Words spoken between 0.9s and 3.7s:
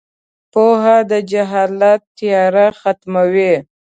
د جهالت تیاره ختموي.